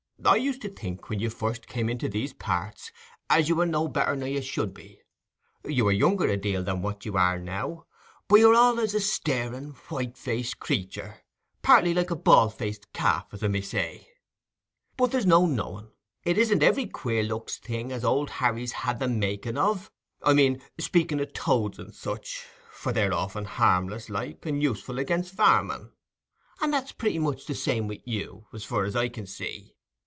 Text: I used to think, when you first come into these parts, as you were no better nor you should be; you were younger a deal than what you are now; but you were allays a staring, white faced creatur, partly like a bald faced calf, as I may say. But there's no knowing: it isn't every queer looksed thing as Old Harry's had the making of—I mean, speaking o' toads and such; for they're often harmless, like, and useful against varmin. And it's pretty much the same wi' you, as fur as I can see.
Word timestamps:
I 0.23 0.35
used 0.35 0.61
to 0.61 0.69
think, 0.69 1.09
when 1.09 1.19
you 1.19 1.31
first 1.31 1.67
come 1.67 1.89
into 1.89 2.07
these 2.07 2.31
parts, 2.31 2.91
as 3.27 3.49
you 3.49 3.55
were 3.55 3.65
no 3.65 3.87
better 3.87 4.15
nor 4.15 4.27
you 4.29 4.43
should 4.43 4.71
be; 4.71 5.01
you 5.65 5.83
were 5.83 5.91
younger 5.91 6.27
a 6.27 6.37
deal 6.37 6.61
than 6.61 6.83
what 6.83 7.07
you 7.07 7.17
are 7.17 7.39
now; 7.39 7.87
but 8.27 8.35
you 8.35 8.49
were 8.49 8.53
allays 8.53 8.93
a 8.93 8.99
staring, 8.99 9.71
white 9.89 10.15
faced 10.15 10.59
creatur, 10.59 11.21
partly 11.63 11.95
like 11.95 12.11
a 12.11 12.15
bald 12.15 12.53
faced 12.53 12.93
calf, 12.93 13.29
as 13.33 13.41
I 13.43 13.47
may 13.47 13.61
say. 13.61 14.09
But 14.95 15.09
there's 15.09 15.25
no 15.25 15.47
knowing: 15.47 15.89
it 16.23 16.37
isn't 16.37 16.61
every 16.61 16.85
queer 16.85 17.23
looksed 17.23 17.63
thing 17.63 17.91
as 17.91 18.05
Old 18.05 18.29
Harry's 18.29 18.73
had 18.73 18.99
the 18.99 19.07
making 19.07 19.57
of—I 19.57 20.33
mean, 20.33 20.61
speaking 20.79 21.19
o' 21.19 21.25
toads 21.25 21.79
and 21.79 21.95
such; 21.95 22.45
for 22.69 22.91
they're 22.93 23.11
often 23.11 23.45
harmless, 23.45 24.07
like, 24.07 24.45
and 24.45 24.61
useful 24.61 24.99
against 24.99 25.33
varmin. 25.33 25.93
And 26.61 26.75
it's 26.75 26.91
pretty 26.91 27.17
much 27.17 27.47
the 27.47 27.55
same 27.55 27.87
wi' 27.87 28.03
you, 28.05 28.45
as 28.53 28.63
fur 28.63 28.83
as 28.85 28.95
I 28.95 29.09
can 29.09 29.25
see. 29.25 29.77